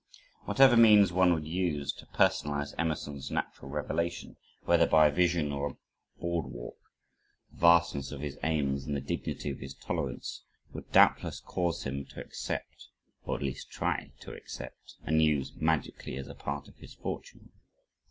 Whatever 0.45 0.75
means 0.75 1.13
one 1.13 1.31
would 1.31 1.45
use 1.45 1.93
to 1.93 2.07
personalize 2.07 2.73
Emerson's 2.75 3.29
natural 3.29 3.69
revelation, 3.69 4.35
whether 4.63 4.87
by 4.87 5.05
a 5.05 5.11
vision 5.11 5.51
or 5.51 5.67
a 5.69 5.77
board 6.19 6.45
walk, 6.47 6.79
the 7.51 7.57
vastness 7.59 8.11
of 8.11 8.19
his 8.21 8.35
aims 8.41 8.87
and 8.87 8.95
the 8.95 8.99
dignity 8.99 9.51
of 9.51 9.59
his 9.59 9.75
tolerance 9.75 10.41
would 10.73 10.91
doubtless 10.91 11.39
cause 11.39 11.83
him 11.83 12.05
to 12.07 12.19
accept 12.19 12.87
or 13.25 13.35
at 13.35 13.43
least 13.43 13.69
try 13.69 14.11
to 14.21 14.33
accept, 14.33 14.95
and 15.03 15.21
use 15.21 15.53
"magically 15.57 16.17
as 16.17 16.27
a 16.27 16.33
part 16.33 16.67
of 16.67 16.77
his 16.77 16.95
fortune." 16.95 17.51